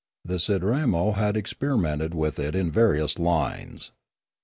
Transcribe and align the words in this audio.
The 0.25 0.39
Sidramo 0.39 1.11
had 1.13 1.37
experimented 1.37 2.15
with 2.15 2.39
it 2.39 2.55
in 2.55 2.71
various 2.71 3.19
lines. 3.19 3.91